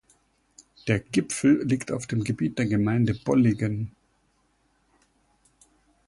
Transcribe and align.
Der 0.87 0.99
Gipfel 0.99 1.61
liegt 1.63 1.91
auf 1.91 2.07
dem 2.07 2.23
Gebiet 2.23 2.57
der 2.57 2.65
Gemeinde 2.65 3.13
Bolligen. 3.13 3.95